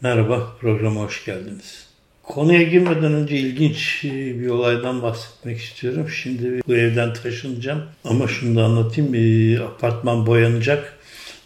Merhaba, 0.00 0.48
programa 0.60 1.00
hoş 1.00 1.24
geldiniz. 1.24 1.86
Konuya 2.22 2.62
girmeden 2.62 3.12
önce 3.12 3.36
ilginç 3.36 4.04
e, 4.04 4.40
bir 4.40 4.48
olaydan 4.48 5.02
bahsetmek 5.02 5.58
istiyorum. 5.58 6.08
Şimdi 6.08 6.62
bu 6.68 6.74
evden 6.74 7.12
taşınacağım 7.12 7.82
ama 8.04 8.28
şunu 8.28 8.56
da 8.56 8.64
anlatayım. 8.64 9.12
Bir 9.12 9.60
apartman 9.60 10.26
boyanacak. 10.26 10.98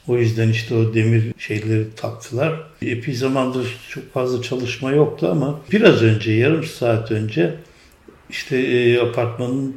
O 0.08 0.16
yüzden 0.18 0.48
işte 0.48 0.74
o 0.74 0.94
demir 0.94 1.34
şeyleri 1.38 1.94
taktılar. 1.94 2.60
Epey 2.82 3.14
zamandır 3.14 3.76
çok 3.88 4.12
fazla 4.12 4.42
çalışma 4.42 4.90
yoktu 4.90 5.28
ama 5.30 5.60
biraz 5.72 6.03
önce, 6.03 6.32
yarım 6.32 6.64
saat 6.64 7.12
önce 7.12 7.54
işte 8.30 8.58
e, 8.58 9.00
apartmanın 9.00 9.76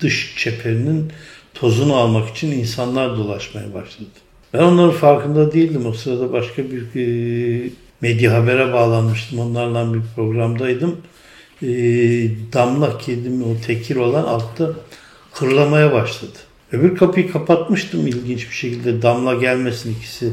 dış 0.00 0.34
çeperinin 0.36 1.12
tozunu 1.54 1.94
almak 1.94 2.28
için 2.28 2.52
insanlar 2.52 3.16
dolaşmaya 3.16 3.74
başladı. 3.74 4.29
Ben 4.54 4.58
onların 4.58 4.92
farkında 4.92 5.52
değildim. 5.52 5.86
O 5.86 5.92
sırada 5.92 6.32
başka 6.32 6.62
bir 6.64 6.82
e, 6.96 7.70
medya 8.00 8.34
habere 8.34 8.72
bağlanmıştım. 8.72 9.38
Onlarla 9.38 9.94
bir 9.94 10.00
programdaydım. 10.16 10.96
E, 11.62 11.68
damla 12.52 12.98
kedim 12.98 13.42
o 13.42 13.66
tekir 13.66 13.96
olan 13.96 14.22
altta 14.24 14.70
hırlamaya 15.32 15.92
başladı. 15.92 16.38
Öbür 16.72 16.96
kapıyı 16.96 17.32
kapatmıştım 17.32 18.06
ilginç 18.06 18.48
bir 18.50 18.54
şekilde. 18.54 19.02
Damla 19.02 19.34
gelmesin 19.34 19.94
ikisi. 19.98 20.32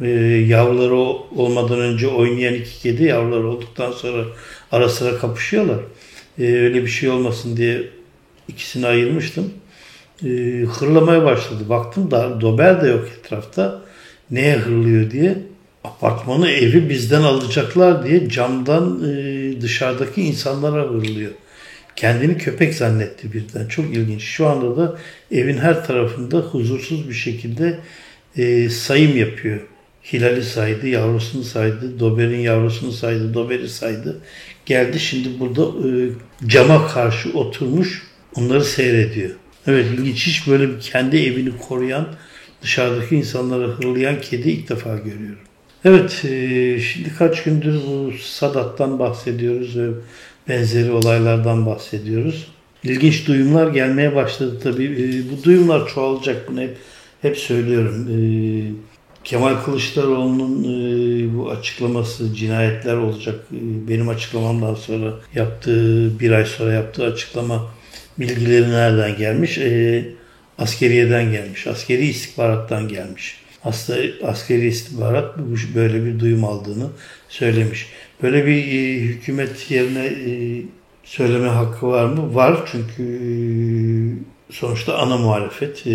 E, 0.00 0.08
yavruları 0.48 0.94
olmadan 0.94 1.80
önce 1.80 2.08
oynayan 2.08 2.54
iki 2.54 2.78
kedi 2.82 3.04
yavruları 3.04 3.48
olduktan 3.48 3.92
sonra 3.92 4.24
ara 4.72 4.88
sıra 4.88 5.18
kapışıyorlar. 5.18 5.78
E, 6.38 6.44
öyle 6.44 6.82
bir 6.82 6.88
şey 6.88 7.08
olmasın 7.08 7.56
diye 7.56 7.82
ikisini 8.48 8.86
ayırmıştım 8.86 9.52
e, 10.24 10.28
hırlamaya 10.64 11.24
başladı. 11.24 11.68
Baktım 11.68 12.10
da 12.10 12.40
Dober 12.40 12.82
de 12.82 12.88
yok 12.88 13.08
etrafta. 13.18 13.82
Neye 14.30 14.56
hırlıyor 14.56 15.10
diye. 15.10 15.38
Apartmanı 15.84 16.50
evi 16.50 16.88
bizden 16.88 17.22
alacaklar 17.22 18.06
diye 18.06 18.28
camdan 18.28 19.02
e, 19.10 19.60
dışarıdaki 19.60 20.22
insanlara 20.22 20.82
hırlıyor. 20.82 21.30
Kendini 21.96 22.38
köpek 22.38 22.74
zannetti 22.74 23.32
birden. 23.32 23.68
Çok 23.68 23.84
ilginç. 23.84 24.22
Şu 24.22 24.46
anda 24.46 24.76
da 24.76 24.98
evin 25.30 25.58
her 25.58 25.86
tarafında 25.86 26.38
huzursuz 26.38 27.08
bir 27.08 27.14
şekilde 27.14 27.78
e, 28.36 28.68
sayım 28.68 29.16
yapıyor. 29.16 29.60
Hilal'i 30.12 30.44
saydı, 30.44 30.88
yavrusunu 30.88 31.44
saydı, 31.44 32.00
Dober'in 32.00 32.40
yavrusunu 32.40 32.92
saydı, 32.92 33.34
Dober'i 33.34 33.68
saydı. 33.68 34.20
Geldi 34.66 35.00
şimdi 35.00 35.28
burada 35.40 35.62
e, 35.62 35.90
cama 36.46 36.88
karşı 36.88 37.38
oturmuş 37.38 38.02
onları 38.34 38.64
seyrediyor. 38.64 39.30
Evet 39.66 39.86
ilginç 39.98 40.26
hiç 40.26 40.48
böyle 40.48 40.78
kendi 40.78 41.16
evini 41.16 41.58
koruyan 41.58 42.06
dışarıdaki 42.62 43.16
insanlara 43.16 43.66
hırlayan 43.66 44.20
kedi 44.20 44.50
ilk 44.50 44.68
defa 44.68 44.96
görüyorum. 44.96 45.38
Evet 45.84 46.24
e, 46.24 46.80
şimdi 46.80 47.14
kaç 47.18 47.42
gündür 47.42 47.74
bu 47.74 48.12
Sadat'tan 48.22 48.98
bahsediyoruz 48.98 49.78
ve 49.78 49.88
benzeri 50.48 50.90
olaylardan 50.90 51.66
bahsediyoruz. 51.66 52.46
İlginç 52.84 53.28
duyumlar 53.28 53.72
gelmeye 53.72 54.14
başladı 54.14 54.60
tabii. 54.62 54.84
E, 54.84 55.30
bu 55.32 55.44
duyumlar 55.44 55.88
çoğalacak 55.88 56.48
bunu 56.48 56.60
hep, 56.60 56.76
hep 57.22 57.38
söylüyorum. 57.38 58.08
E, 58.10 58.18
Kemal 59.24 59.54
Kılıçdaroğlu'nun 59.64 60.64
bu 61.38 61.50
açıklaması 61.50 62.34
cinayetler 62.34 62.96
olacak. 62.96 63.40
benim 63.88 64.08
açıklamamdan 64.08 64.74
sonra 64.74 65.14
yaptığı 65.34 66.20
bir 66.20 66.30
ay 66.30 66.44
sonra 66.44 66.72
yaptığı 66.72 67.04
açıklama 67.04 67.66
bilgileri 68.18 68.70
nereden 68.70 69.16
gelmiş? 69.16 69.58
E, 69.58 70.04
askeriyeden 70.58 71.32
gelmiş. 71.32 71.66
Askeri 71.66 72.06
istihbarattan 72.06 72.88
gelmiş. 72.88 73.40
Aslında 73.64 74.26
askeri 74.26 74.66
istihbarat 74.66 75.38
böyle 75.74 76.04
bir 76.04 76.20
duyum 76.20 76.44
aldığını 76.44 76.88
söylemiş. 77.28 77.86
Böyle 78.22 78.46
bir 78.46 78.56
e, 78.56 79.00
hükümet 79.00 79.70
yerine 79.70 80.06
e, 80.06 80.62
söyleme 81.04 81.48
hakkı 81.48 81.86
var 81.86 82.04
mı? 82.04 82.34
Var 82.34 82.68
çünkü 82.72 83.02
e, 83.02 84.52
sonuçta 84.52 84.98
ana 84.98 85.16
muhalefet. 85.16 85.86
E, 85.86 85.90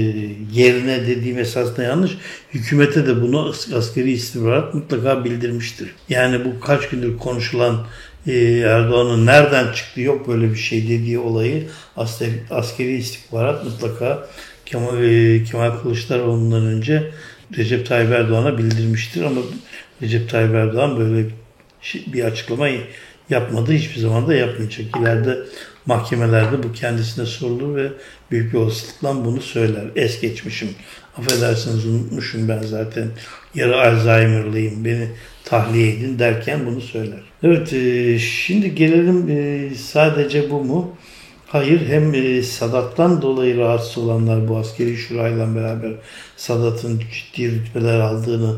yerine 0.51 1.07
dediğim 1.07 1.37
esasında 1.37 1.83
yanlış. 1.83 2.11
Hükümete 2.53 3.07
de 3.07 3.21
bunu 3.21 3.53
askeri 3.75 4.11
istihbarat 4.11 4.73
mutlaka 4.73 5.25
bildirmiştir. 5.25 5.95
Yani 6.09 6.45
bu 6.45 6.59
kaç 6.59 6.89
gündür 6.89 7.17
konuşulan 7.17 7.85
Erdoğan'ın 8.27 9.25
nereden 9.25 9.73
çıktı 9.73 10.01
yok 10.01 10.27
böyle 10.27 10.51
bir 10.51 10.55
şey 10.55 10.83
dediği 10.83 11.19
olayı 11.19 11.67
askeri, 11.97 12.43
askeri 12.49 12.95
istihbarat 12.95 13.65
mutlaka 13.65 14.27
Kemal, 14.65 15.03
e, 15.03 15.43
Kemal 15.43 15.71
Kılıçdaroğlu'ndan 15.71 16.65
önce 16.65 17.11
Recep 17.57 17.87
Tayyip 17.87 18.11
Erdoğan'a 18.11 18.57
bildirmiştir 18.57 19.21
ama 19.21 19.41
Recep 20.01 20.29
Tayyip 20.29 20.55
Erdoğan 20.55 20.99
böyle 20.99 21.29
bir 22.07 22.23
açıklama 22.23 22.67
yapmadı. 23.29 23.71
Hiçbir 23.71 24.01
zaman 24.01 24.27
da 24.27 24.33
yapmayacak. 24.33 24.85
İleride 25.01 25.37
mahkemelerde 25.85 26.63
bu 26.63 26.73
kendisine 26.73 27.25
sorulur 27.25 27.75
ve 27.75 27.91
büyük 28.31 28.53
bir 28.53 28.57
olasılıkla 28.57 29.25
bunu 29.25 29.41
söyler. 29.41 29.83
Es 29.95 30.21
geçmişim. 30.21 30.69
Affedersiniz 31.17 31.85
unutmuşum 31.85 32.49
ben 32.49 32.61
zaten. 32.61 33.07
Yarı 33.55 33.81
Alzheimer'lıyım. 33.81 34.85
Beni 34.85 35.07
tahliye 35.51 35.89
edin 35.89 36.19
derken 36.19 36.65
bunu 36.65 36.81
söyler. 36.81 37.19
Evet 37.43 37.73
e, 37.73 38.19
şimdi 38.19 38.75
gelelim 38.75 39.29
e, 39.29 39.69
sadece 39.75 40.51
bu 40.51 40.63
mu? 40.63 40.95
Hayır 41.47 41.87
hem 41.87 42.13
e, 42.13 42.41
Sadat'tan 42.41 43.21
dolayı 43.21 43.57
rahatsız 43.57 43.97
olanlar 43.97 44.47
bu 44.47 44.57
askeri 44.57 44.97
şurayla 44.97 45.55
beraber 45.55 45.91
Sadat'ın 46.37 47.01
ciddi 47.13 47.51
rütbeler 47.51 47.99
aldığını 47.99 48.55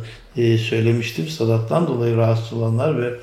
söylemiştim. 0.57 1.27
Sadat'tan 1.27 1.87
dolayı 1.87 2.17
rahatsız 2.17 2.53
olanlar 2.53 3.01
ve 3.01 3.13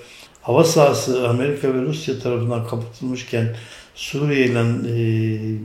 hava 0.43 0.65
sahası 0.65 1.29
Amerika 1.29 1.75
ve 1.75 1.83
Rusya 1.83 2.19
tarafından 2.19 2.67
kapatılmışken 2.67 3.57
Suriye 4.01 4.47
ile 4.47 4.65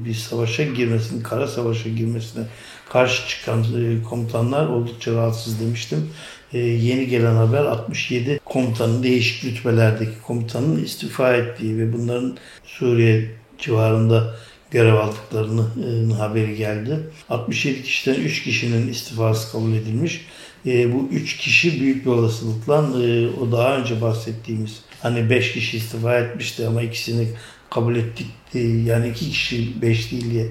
bir 0.06 0.14
savaşa 0.14 0.64
girmesini, 0.64 1.24
kara 1.24 1.48
savaşa 1.48 1.90
girmesine 1.90 2.44
karşı 2.90 3.28
çıkan 3.28 3.66
komutanlar 4.10 4.66
oldukça 4.66 5.14
rahatsız 5.14 5.60
demiştim 5.60 6.10
e, 6.54 6.60
yeni 6.60 7.08
gelen 7.08 7.36
haber 7.36 7.66
67 7.66 8.40
komutanın 8.46 9.04
değişik 9.04 9.46
rütbelerdeki 9.46 10.22
komutanın 10.22 10.84
istifa 10.84 11.34
ettiği 11.34 11.78
ve 11.78 11.94
bunların 11.94 12.38
Suriye 12.66 13.32
civarında 13.58 14.36
görev 14.72 14.94
aldıklarının 14.94 16.10
haberi 16.12 16.56
geldi. 16.56 17.00
67 17.30 17.84
kişiden 17.84 18.22
3 18.22 18.44
kişinin 18.44 18.88
istifası 18.88 19.52
kabul 19.52 19.74
edilmiş. 19.74 20.26
E, 20.66 20.94
bu 20.94 21.10
3 21.12 21.38
kişi 21.38 21.82
büyük 21.82 22.06
bir 22.06 22.12
olasılıkla 22.12 22.76
e, 23.04 23.28
o 23.28 23.52
daha 23.52 23.78
önce 23.78 24.02
bahsettiğimiz 24.02 24.82
hani 25.06 25.30
5 25.30 25.54
kişi 25.54 25.78
istifa 25.78 26.18
etmişti 26.18 26.68
ama 26.68 26.82
ikisini 26.82 27.28
kabul 27.70 27.96
ettik 27.96 28.28
e, 28.56 28.60
yani 28.60 29.10
2 29.10 29.30
kişi 29.30 29.82
5 29.82 30.12
değil 30.12 30.32
diye 30.32 30.46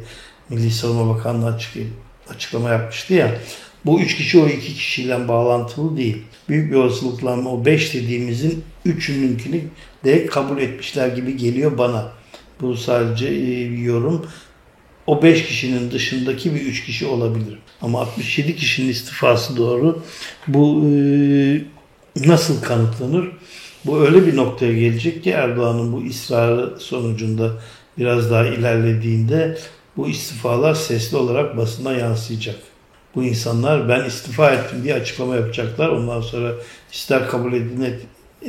Milli 0.48 0.70
Savunma 0.70 1.15
Bakanlığı 1.15 1.47
açık, 1.47 1.72
açıklama 2.31 2.70
yapmıştı 2.70 3.14
ya. 3.14 3.38
Bu 3.84 4.00
üç 4.00 4.16
kişi 4.16 4.38
o 4.38 4.48
iki 4.48 4.75
kişiyle 4.75 5.28
bağlantılı 5.28 5.97
değil. 5.97 6.16
Büyük 6.48 6.70
bir 6.70 6.76
olasılıkla 6.76 7.48
o 7.48 7.64
beş 7.64 7.94
dediğimizin 7.94 8.64
üçününkini 8.84 9.64
de 10.04 10.26
kabul 10.26 10.59
etmişler 10.59 11.09
gibi 11.09 11.37
geliyor 11.37 11.78
bana. 11.78 12.12
Bu 12.60 12.76
sadece 12.76 13.26
e, 13.26 13.62
yorum. 13.62 14.26
O 15.06 15.22
beş 15.22 15.47
kişinin 15.47 15.91
dışındaki 15.91 16.54
bir 16.54 16.60
üç 16.60 16.84
kişi 16.84 17.06
olabilir. 17.06 17.59
Ama 17.82 18.00
67 18.00 18.56
kişinin 18.56 18.88
istifası 18.88 19.56
doğru. 19.56 20.03
Bu 20.48 20.82
e, 20.84 20.94
nasıl 22.16 22.62
kanıtlanır? 22.62 23.28
Bu 23.84 24.00
öyle 24.00 24.27
bir 24.27 24.37
noktaya 24.37 24.72
gelecek 24.72 25.25
ki 25.25 25.31
Erdoğan'ın 25.31 25.93
bu 25.93 26.06
ısrarı 26.11 26.81
sonucunda 26.81 27.50
biraz 27.99 28.31
daha 28.31 28.47
ilerlediğinde 28.47 29.59
bu 29.97 30.09
istifalar 30.09 30.75
sesli 30.75 31.17
olarak 31.17 31.56
basına 31.56 31.93
yansıyacak 31.93 32.56
bu 33.15 33.25
insanlar 33.25 33.89
ben 33.89 34.05
istifa 34.05 34.50
ettim 34.50 34.78
diye 34.84 34.94
açıklama 34.94 35.37
yapacaklar. 35.37 35.89
Ondan 35.89 36.21
sonra 36.21 36.53
ister 36.93 37.28
kabul 37.28 37.53
edin 37.53 37.83
et, 37.83 38.00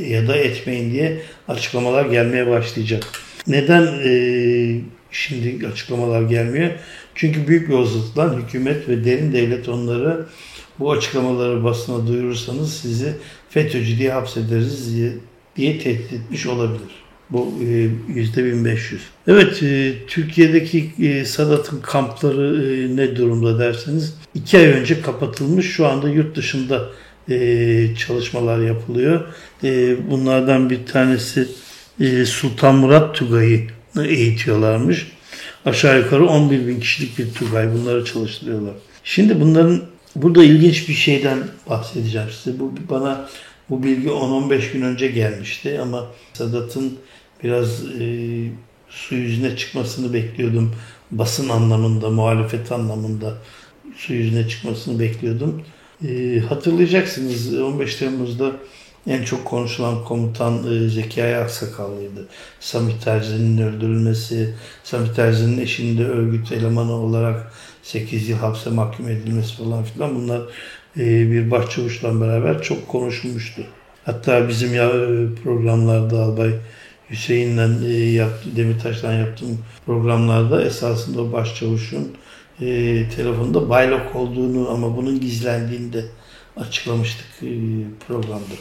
ya 0.10 0.28
da 0.28 0.36
etmeyin 0.36 0.92
diye 0.92 1.22
açıklamalar 1.48 2.06
gelmeye 2.06 2.48
başlayacak. 2.48 3.04
Neden 3.48 3.88
e, 4.06 4.12
şimdi 5.12 5.68
açıklamalar 5.68 6.22
gelmiyor? 6.22 6.72
Çünkü 7.16 7.48
büyük 7.48 7.70
bir 7.70 7.74
olasılıkla 7.74 8.38
hükümet 8.38 8.90
ve 8.90 9.06
derin 9.06 9.34
devlet 9.34 9.70
onları 9.70 10.26
bu 10.80 10.92
açıklamaları 10.92 11.64
basına 11.64 12.08
duyurursanız 12.08 12.74
sizi 12.74 13.14
FETÖ'cü 13.50 13.98
diye 13.98 14.12
hapsederiz 14.12 14.96
diye, 14.96 15.12
diye 15.56 15.80
tehdit 15.80 16.14
etmiş 16.14 16.46
olabilir. 16.46 17.06
Bu 17.30 17.54
e, 17.64 17.90
yüzde 18.16 18.46
1500. 18.46 19.02
Evet, 19.28 19.64
e, 19.64 19.94
Türkiye'deki 20.08 20.92
e, 21.04 21.26
Sadat'ın 21.26 21.82
kampları 21.82 22.98
ne 22.98 23.16
durumda 23.16 23.60
derseniz 23.60 24.18
iki 24.36 24.58
ay 24.58 24.66
önce 24.66 25.02
kapatılmış. 25.02 25.72
Şu 25.72 25.88
anda 25.88 26.10
yurt 26.10 26.36
dışında 26.36 26.90
çalışmalar 27.98 28.60
yapılıyor. 28.60 29.22
Bunlardan 30.10 30.70
bir 30.70 30.86
tanesi 30.86 31.48
Sultan 32.26 32.76
Murat 32.76 33.16
Tugay'ı 33.16 33.68
eğitiyorlarmış. 34.04 35.08
Aşağı 35.66 36.00
yukarı 36.00 36.26
11 36.26 36.68
bin 36.68 36.80
kişilik 36.80 37.18
bir 37.18 37.34
Tugay. 37.34 37.74
Bunları 37.74 38.06
çalıştırıyorlar. 38.06 38.74
Şimdi 39.04 39.42
bunların 39.42 39.82
burada 40.16 40.44
ilginç 40.44 40.90
bir 40.90 40.94
şeyden 40.94 41.44
bahsedeceğim 41.70 42.28
size. 42.32 42.60
Bu 42.60 42.74
bana 42.90 43.28
Bu 43.70 43.84
bilgi 43.84 44.08
10-15 44.08 44.74
gün 44.74 44.82
önce 44.82 45.08
gelmişti 45.08 45.80
ama 45.82 46.06
Sadat'ın 46.34 46.94
biraz 47.44 47.86
e, 48.02 48.08
su 48.90 49.16
yüzüne 49.16 49.58
çıkmasını 49.58 50.14
bekliyordum. 50.14 50.76
Basın 51.12 51.50
anlamında, 51.50 52.10
muhalefet 52.10 52.72
anlamında 52.72 53.38
su 53.96 54.14
yüzüne 54.14 54.48
çıkmasını 54.48 55.00
bekliyordum. 55.00 55.62
E, 56.08 56.40
hatırlayacaksınız 56.50 57.60
15 57.60 57.96
Temmuz'da 57.96 58.52
en 59.08 59.24
çok 59.24 59.46
konuşulan 59.46 60.04
komutan 60.04 60.74
e, 60.74 60.90
Zekai 60.90 61.36
Aksakallı'ydı. 61.36 62.28
Samih 62.60 62.94
Terzi'nin 62.94 63.58
öldürülmesi, 63.58 64.54
Samih 64.84 65.10
Terzi'nin 65.10 65.62
eşinde 65.62 66.06
örgüt 66.06 66.52
elemanı 66.52 66.92
olarak 66.92 67.52
8 67.84 68.30
yıl 68.30 68.38
hapse 68.38 68.70
mahkum 68.70 69.10
edilmesi 69.10 69.56
falan 69.56 69.84
filan 69.84 70.16
bunlar 70.16 70.42
e, 70.98 71.32
bir 71.32 71.52
başçavuşla 71.52 72.22
beraber 72.22 72.62
çok 72.62 72.88
konuşulmuştu. 72.88 73.62
Hatta 74.06 74.48
bizim 74.48 74.74
ya 74.74 74.90
e, 74.90 75.36
programlarda 75.44 76.24
Albay 76.24 76.52
Hüseyin'le 77.10 77.84
e, 77.86 77.94
yaptı, 77.94 78.50
Demirtaş'tan 78.56 79.14
yaptığım 79.14 79.60
programlarda 79.86 80.66
esasında 80.66 81.22
o 81.22 81.32
başçavuşun 81.32 82.12
e, 82.62 82.66
telefonda 83.16 83.70
baylok 83.70 84.16
olduğunu 84.16 84.70
ama 84.70 84.98
bunun 84.98 85.20
gizlendiğini 85.20 85.94
de 85.94 86.06
açıklamıştık 86.58 87.28
e, 87.42 87.50
programda. 88.08 88.56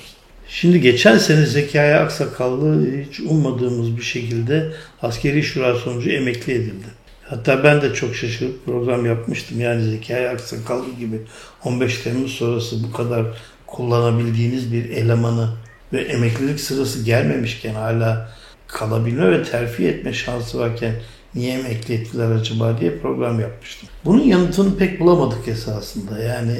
Şimdi 0.49 0.81
geçen 0.81 1.19
sene 1.19 1.47
Zekai 1.47 1.95
Aksakallı 1.95 2.87
hiç 3.09 3.21
ummadığımız 3.21 3.97
bir 3.97 4.03
şekilde 4.03 4.73
askeri 5.03 5.43
şura 5.43 5.75
sonucu 5.75 6.11
emekli 6.11 6.53
edildi. 6.53 6.87
Hatta 7.25 7.65
ben 7.65 7.83
de 7.83 7.95
çok 7.95 8.17
şaşırıp 8.17 8.65
program 8.67 9.07
yapmıştım. 9.07 9.61
Yani 9.61 9.85
Zekai 9.85 10.29
Aksakallı 10.29 10.93
gibi 10.99 11.21
15 11.65 11.99
Temmuz 11.99 12.33
sonrası 12.33 12.83
bu 12.85 12.93
kadar 12.93 13.27
kullanabildiğiniz 13.67 14.73
bir 14.73 14.91
elemanı 14.91 15.49
ve 15.93 16.01
emeklilik 16.01 16.61
sırası 16.61 17.05
gelmemişken 17.05 17.75
hala 17.75 18.31
kalabilme 18.67 19.31
ve 19.31 19.43
terfi 19.43 19.87
etme 19.87 20.13
şansı 20.13 20.59
varken 20.59 20.95
niye 21.35 21.59
emekli 21.59 21.95
ettiler 21.95 22.31
acaba 22.31 22.81
diye 22.81 22.99
program 22.99 23.41
yapmıştım. 23.41 23.89
Bunun 24.05 24.23
yanıtını 24.23 24.77
pek 24.77 25.01
bulamadık 25.01 25.49
esasında. 25.49 26.19
Yani 26.19 26.57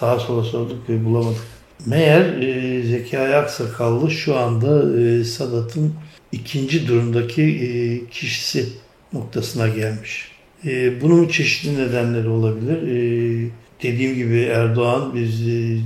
sağa 0.00 0.18
sola 0.18 0.44
sorduk 0.44 0.88
ve 0.88 1.04
bulamadık. 1.04 1.57
Meğer 1.86 2.42
e, 2.42 2.82
Zekai 2.82 3.36
Aksakallı 3.36 4.10
şu 4.10 4.36
anda 4.36 5.00
e, 5.00 5.24
Sadat'ın 5.24 5.94
ikinci 6.32 6.88
durumdaki 6.88 7.42
e, 7.42 8.10
kişisi 8.10 8.68
noktasına 9.12 9.68
gelmiş. 9.68 10.30
E, 10.66 11.00
bunun 11.00 11.28
çeşitli 11.28 11.78
nedenleri 11.78 12.28
olabilir. 12.28 12.82
E, 12.82 13.50
dediğim 13.82 14.14
gibi 14.14 14.40
Erdoğan 14.40 15.14
biz 15.14 15.48
e, 15.48 15.78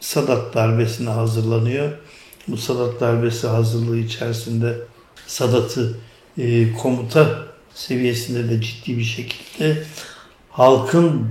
Sadat 0.00 0.54
darbesine 0.54 1.10
hazırlanıyor. 1.10 1.90
Bu 2.48 2.56
Sadat 2.56 3.00
darbesi 3.00 3.46
hazırlığı 3.46 3.98
içerisinde 3.98 4.74
Sadat'ı 5.26 5.98
e, 6.38 6.72
komuta 6.72 7.46
seviyesinde 7.74 8.50
de 8.50 8.60
ciddi 8.60 8.98
bir 8.98 9.04
şekilde 9.04 9.82
halkın 10.50 11.28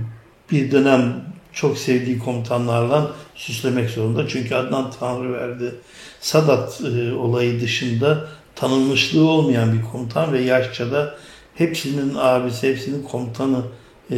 bir 0.52 0.70
dönem 0.70 1.29
çok 1.52 1.78
sevdiği 1.78 2.18
komutanlarla 2.18 3.10
süslemek 3.34 3.90
zorunda. 3.90 4.28
Çünkü 4.28 4.54
Adnan 4.54 4.92
Tanrıverdi 5.00 5.74
Sadat 6.20 6.80
e, 6.80 7.12
olayı 7.12 7.60
dışında 7.60 8.28
tanınmışlığı 8.56 9.30
olmayan 9.30 9.72
bir 9.72 9.82
komutan 9.82 10.32
ve 10.32 10.40
yaşça 10.40 10.92
da 10.92 11.14
hepsinin 11.54 12.14
abisi, 12.14 12.68
hepsinin 12.68 13.02
komutanı 13.02 13.62
e, 14.10 14.16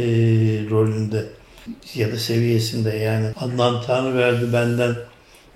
rolünde 0.69 1.25
ya 1.95 2.11
da 2.11 2.17
seviyesinde 2.17 2.89
yani. 2.89 3.27
Adnan 3.39 3.81
Tanrıverdi 3.81 4.53
benden 4.53 4.95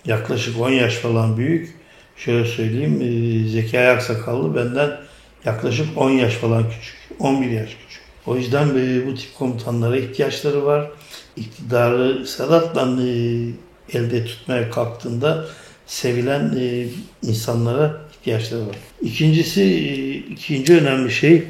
yaklaşık 0.06 0.62
10 0.62 0.70
yaş 0.70 0.96
falan 0.96 1.38
büyük. 1.38 1.76
Şöyle 2.18 2.46
söyleyeyim 2.46 3.02
e, 3.02 3.50
Zekai 3.50 3.88
Aksakallı 3.88 4.56
benden 4.56 4.98
yaklaşık 5.46 5.98
10 5.98 6.10
yaş 6.10 6.34
falan 6.34 6.70
küçük. 6.70 6.96
11 7.20 7.50
yaş 7.50 7.70
küçük. 7.70 8.07
O 8.28 8.36
yüzden 8.36 8.68
e, 8.70 9.08
bu 9.08 9.16
tip 9.16 9.38
komutanlara 9.38 9.98
ihtiyaçları 9.98 10.66
var. 10.66 10.92
İktidarı 11.36 12.28
Sadat'la 12.28 13.04
e, 13.04 13.08
elde 13.94 14.26
tutmaya 14.26 14.72
kalktığında 14.72 15.46
sevilen 15.86 16.58
e, 16.60 16.88
insanlara 17.24 18.02
ihtiyaçları 18.20 18.62
var. 18.62 18.76
İkincisi, 19.02 19.64
ikinci 20.32 20.78
önemli 20.78 21.12
şey 21.12 21.44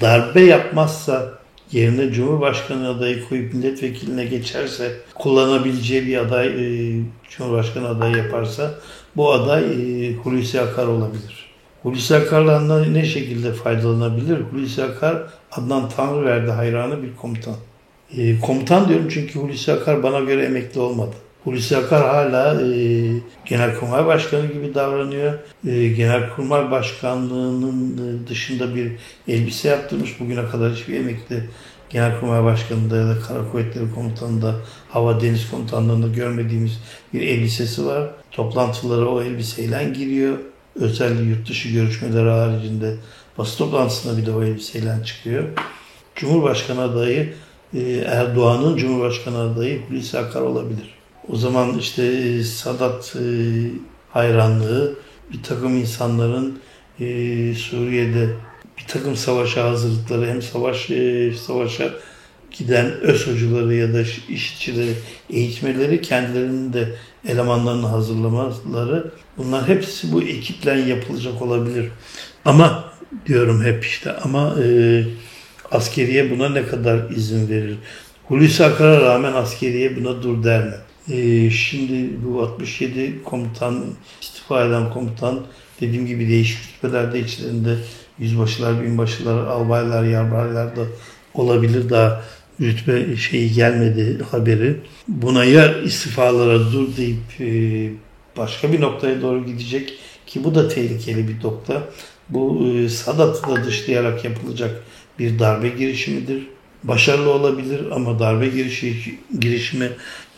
darbe 0.00 0.40
yapmazsa 0.40 1.38
yerine 1.72 2.12
Cumhurbaşkanı 2.12 2.88
adayı 2.88 3.28
koyup 3.28 3.54
milletvekiline 3.54 4.24
geçerse 4.24 4.92
kullanabileceği 5.14 6.06
bir 6.06 6.16
aday 6.16 6.46
e, 6.46 7.00
Cumhurbaşkanı 7.30 7.88
adayı 7.88 8.16
yaparsa 8.16 8.74
bu 9.16 9.32
aday 9.32 9.64
e, 9.64 10.14
Hulusi 10.14 10.60
Akar 10.60 10.86
olabilir. 10.86 11.52
Hulusi 11.82 12.16
Akar'la 12.16 12.84
ne 12.86 13.04
şekilde 13.04 13.52
faydalanabilir? 13.52 14.40
Hulusi 14.40 14.82
Akar 14.82 15.22
Adnan 15.56 15.88
Tanrıverdi 15.88 16.50
hayranı 16.50 17.02
bir 17.02 17.16
komutan. 17.16 17.54
E, 18.16 18.40
komutan 18.40 18.88
diyorum 18.88 19.08
çünkü 19.10 19.38
Hulusi 19.38 19.72
Akar 19.72 20.02
bana 20.02 20.20
göre 20.20 20.44
emekli 20.44 20.80
olmadı. 20.80 21.14
Hulusi 21.44 21.76
Akar 21.76 22.06
hala 22.06 22.62
e, 22.62 23.10
Genelkurmay 23.44 24.06
Başkanı 24.06 24.46
gibi 24.46 24.74
davranıyor. 24.74 25.34
E, 25.66 25.88
Genelkurmay 25.88 26.70
Başkanlığı'nın 26.70 28.26
dışında 28.28 28.74
bir 28.74 28.92
elbise 29.28 29.68
yaptırmış. 29.68 30.20
Bugüne 30.20 30.48
kadar 30.48 30.72
hiçbir 30.72 30.94
emekli 30.94 31.42
Genelkurmay 31.90 32.44
Başkanı'nda 32.44 32.96
ya 32.96 33.08
da 33.08 33.20
Kara 33.28 33.50
Kuvvetleri 33.50 33.94
Komutanı'nda, 33.94 34.54
Hava 34.88 35.20
Deniz 35.20 35.50
Komutanlığı'nda 35.50 36.08
görmediğimiz 36.08 36.80
bir 37.14 37.20
elbisesi 37.20 37.86
var. 37.86 38.10
Toplantılara 38.30 39.06
o 39.06 39.22
elbiseyle 39.22 39.92
giriyor. 39.94 40.38
Özel 40.74 41.28
yurt 41.28 41.48
dışı 41.48 41.68
görüşmeleri 41.68 42.28
haricinde 42.28 42.96
basın 43.38 43.58
toplantısına 43.58 44.18
bir 44.18 44.26
de 44.26 44.32
o 44.32 44.44
elbiseyle 44.44 45.04
çıkıyor. 45.04 45.44
Cumhurbaşkanı 46.16 46.82
adayı 46.82 47.34
e, 47.74 47.80
Erdoğan'ın 48.06 48.76
Cumhurbaşkanı 48.76 49.38
adayı 49.38 49.82
Hulusi 49.88 50.18
Akar 50.18 50.40
olabilir. 50.40 50.94
O 51.28 51.36
zaman 51.36 51.78
işte 51.78 52.02
e, 52.04 52.42
Sadat 52.42 53.16
e, 53.16 53.24
hayranlığı 54.10 54.94
bir 55.32 55.42
takım 55.42 55.76
insanların 55.76 56.58
Suriye'de 57.56 58.28
bir 58.78 58.86
takım 58.88 59.16
savaşa 59.16 59.70
hazırlıkları 59.70 60.26
hem 60.26 60.42
savaş 60.42 60.90
savaşa 61.46 61.90
giden 62.50 62.86
ÖSO'cuları 62.86 63.74
ya 63.74 63.94
da 63.94 64.02
işçileri 64.28 64.94
eğitmeleri 65.30 66.00
kendilerinin 66.00 66.72
de 66.72 66.88
elemanlarını 67.28 67.86
hazırlamaları 67.86 69.10
bunlar 69.38 69.68
hepsi 69.68 70.12
bu 70.12 70.22
ekiple 70.22 70.80
yapılacak 70.80 71.42
olabilir. 71.42 71.88
Ama 72.44 72.84
diyorum 73.26 73.64
hep 73.64 73.84
işte 73.84 74.12
ama 74.12 74.54
e, 74.64 75.04
askeriye 75.70 76.30
buna 76.30 76.48
ne 76.48 76.66
kadar 76.66 77.10
izin 77.10 77.48
verir? 77.48 77.78
Hulusi 78.28 78.64
Akar'a 78.64 79.00
rağmen 79.00 79.32
askeriye 79.32 79.96
buna 79.96 80.22
dur 80.22 80.44
der 80.44 80.64
mi? 80.64 80.74
E, 81.10 81.50
şimdi 81.50 82.24
bu 82.24 82.42
67 82.42 83.22
komutan, 83.24 83.84
istifa 84.20 84.64
eden 84.64 84.90
komutan 84.90 85.40
dediğim 85.80 86.06
gibi 86.06 86.28
değişik 86.28 86.58
rütbelerde 86.68 87.20
içlerinde 87.20 87.76
yüzbaşılar, 88.18 88.82
binbaşılar, 88.82 89.46
albaylar, 89.46 90.04
yarbaylar 90.04 90.76
da 90.76 90.82
olabilir 91.34 91.90
daha 91.90 92.22
rütbe 92.62 93.16
şeyi 93.16 93.52
gelmedi 93.52 94.18
haberi. 94.30 94.76
Buna 95.08 95.44
ya 95.44 95.82
istifalara 95.82 96.72
dur 96.72 96.96
deyip 96.96 97.40
e, 97.40 97.90
başka 98.36 98.72
bir 98.72 98.80
noktaya 98.80 99.22
doğru 99.22 99.46
gidecek 99.46 99.92
ki 100.26 100.44
bu 100.44 100.54
da 100.54 100.68
tehlikeli 100.68 101.28
bir 101.28 101.44
nokta. 101.44 101.88
Bu 102.28 102.68
e, 102.68 102.88
Sadat'ı 102.88 103.50
da 103.50 103.64
dışlayarak 103.64 104.24
yapılacak 104.24 104.82
bir 105.18 105.38
darbe 105.38 105.68
girişimidir. 105.68 106.46
Başarılı 106.84 107.30
olabilir 107.30 107.80
ama 107.90 108.18
darbe 108.18 108.48
girişi, 108.48 109.18
girişimi, 109.40 109.88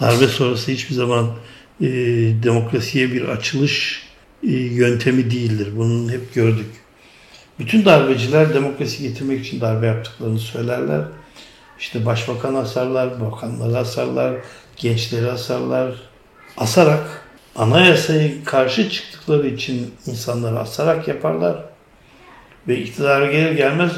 darbe 0.00 0.26
sonrası 0.26 0.73
hiçbir 0.73 0.95
zaman 0.95 1.31
e, 1.81 1.87
demokrasiye 2.43 3.12
bir 3.12 3.23
açılış 3.23 4.02
e, 4.43 4.52
yöntemi 4.52 5.31
değildir. 5.31 5.69
Bunu 5.76 6.11
hep 6.11 6.35
gördük. 6.35 6.66
Bütün 7.59 7.85
darbeciler 7.85 8.54
demokrasi 8.54 9.02
getirmek 9.02 9.47
için 9.47 9.61
darbe 9.61 9.87
yaptıklarını 9.87 10.38
söylerler. 10.38 11.00
İşte 11.85 12.07
başbakan 12.07 12.55
asarlar, 12.55 13.21
bakanları 13.21 13.79
asarlar, 13.79 14.35
gençleri 14.76 15.31
asarlar. 15.31 15.95
Asarak, 16.57 17.26
anayasayı 17.57 18.45
karşı 18.45 18.91
çıktıkları 18.91 19.49
için 19.49 19.95
insanları 20.07 20.59
asarak 20.59 21.09
yaparlar. 21.09 21.64
Ve 22.69 22.79
iktidara 22.79 23.33
gelir 23.33 23.53
gelmez 23.53 23.93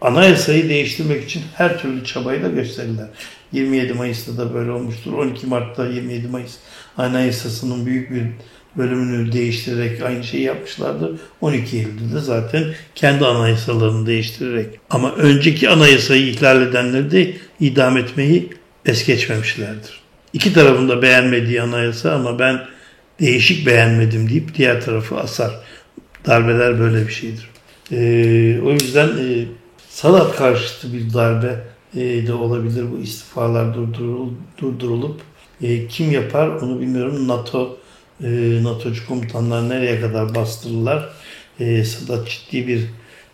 anayasayı 0.00 0.68
değiştirmek 0.68 1.24
için 1.24 1.42
her 1.54 1.78
türlü 1.78 2.04
çabayı 2.04 2.42
da 2.42 2.48
gösterirler. 2.48 3.08
27 3.52 3.94
Mayıs'ta 3.94 4.36
da 4.36 4.54
böyle 4.54 4.70
olmuştur. 4.70 5.12
12 5.12 5.46
Mart'ta 5.46 5.86
27 5.86 6.28
Mayıs 6.28 6.56
anayasasının 6.96 7.86
büyük 7.86 8.10
bir 8.10 8.22
bölümünü 8.76 9.32
değiştirerek 9.32 10.02
aynı 10.02 10.24
şeyi 10.24 10.42
yapmışlardır. 10.42 11.20
12 11.40 11.76
Eylül'de 11.76 12.14
de 12.14 12.20
zaten 12.20 12.64
kendi 12.94 13.26
anayasalarını 13.26 14.06
değiştirerek 14.06 14.66
ama 14.90 15.14
önceki 15.14 15.68
anayasayı 15.68 16.26
ihlal 16.26 16.62
edenleri 16.62 17.10
de 17.10 17.32
idam 17.60 17.96
etmeyi 17.96 18.50
es 18.86 19.06
geçmemişlerdir. 19.06 20.00
İki 20.32 20.52
tarafında 20.52 21.02
beğenmediği 21.02 21.62
anayasa 21.62 22.12
ama 22.12 22.38
ben 22.38 22.60
değişik 23.20 23.66
beğenmedim 23.66 24.28
deyip 24.28 24.54
diğer 24.54 24.80
tarafı 24.80 25.18
asar. 25.18 25.50
Darbeler 26.26 26.80
böyle 26.80 27.08
bir 27.08 27.12
şeydir. 27.12 27.48
Ee, 27.92 28.60
o 28.64 28.70
yüzden 28.70 29.08
e, 29.08 29.44
Sadat 29.88 30.36
karşıtı 30.36 30.92
bir 30.92 31.14
darbe 31.14 31.60
e, 31.96 32.26
de 32.26 32.32
olabilir 32.32 32.84
bu 32.92 32.98
istifalar 32.98 33.74
durdurul, 33.74 34.30
durdurulup 34.58 35.20
e, 35.62 35.86
kim 35.86 36.12
yapar 36.12 36.48
onu 36.48 36.80
bilmiyorum. 36.80 37.28
NATO 37.28 37.78
e, 38.22 38.62
NATO'cu 38.62 39.06
komutanlar 39.06 39.68
nereye 39.68 40.00
kadar 40.00 40.34
bastırırlar? 40.34 41.08
E, 41.60 41.84
Sadat 41.84 42.28
ciddi 42.28 42.66
bir 42.66 42.84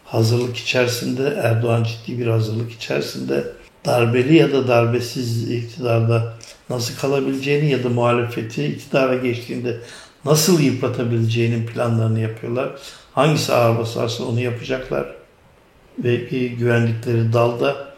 hazırlık 0.04 0.57
içerisinde, 0.57 1.40
Erdoğan 1.42 1.85
ciddi 1.85 2.18
bir 2.18 2.26
hazırlık 2.26 2.73
içerisinde 2.73 3.45
darbeli 3.85 4.37
ya 4.37 4.52
da 4.52 4.68
darbesiz 4.68 5.50
iktidarda 5.50 6.35
nasıl 6.71 6.97
kalabileceğini 6.97 7.71
ya 7.71 7.85
da 7.85 7.88
muhalefeti 7.88 8.64
iktidara 8.64 9.16
geçtiğinde 9.16 9.76
nasıl 10.25 10.61
yıpratabileceğinin 10.61 11.66
planlarını 11.66 12.21
yapıyorlar. 12.21 12.71
Hangisi 13.12 13.52
ağır 13.54 13.78
basarsa 13.78 14.25
onu 14.25 14.40
yapacaklar. 14.40 15.07
Ve 16.04 16.16
güvendikleri 16.59 17.33
dalda 17.33 17.95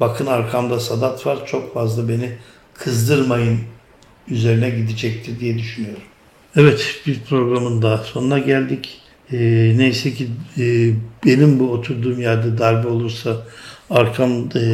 bakın 0.00 0.26
arkamda 0.26 0.80
Sadat 0.80 1.26
var 1.26 1.46
çok 1.46 1.74
fazla 1.74 2.08
beni 2.08 2.32
kızdırmayın 2.74 3.60
üzerine 4.28 4.70
gidecektir 4.70 5.40
diye 5.40 5.58
düşünüyorum. 5.58 6.02
Evet 6.56 7.02
bir 7.06 7.20
programın 7.20 7.82
daha 7.82 7.98
sonuna 7.98 8.38
geldik. 8.38 9.00
E, 9.32 9.38
neyse 9.76 10.14
ki 10.14 10.28
e, 10.58 10.92
benim 11.26 11.58
bu 11.58 11.72
oturduğum 11.72 12.20
yerde 12.20 12.58
darbe 12.58 12.88
olursa 12.88 13.36
arkam 13.90 14.48
e, 14.54 14.64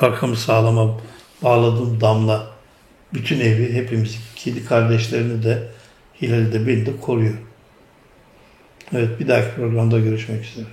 arkamı 0.00 0.36
sağlama 0.36 1.00
bağladığım 1.42 2.00
damla 2.00 2.50
bütün 3.14 3.40
evi 3.40 3.72
hepimiz 3.72 4.18
kedi 4.36 4.64
kardeşlerini 4.64 5.42
de 5.42 5.68
Hilal'i 6.22 6.52
de 6.52 6.66
beni 6.66 6.86
de 6.86 6.90
koruyor. 7.00 7.34
Evet 8.92 9.20
bir 9.20 9.28
dahaki 9.28 9.54
programda 9.56 9.98
görüşmek 9.98 10.44
üzere. 10.44 10.66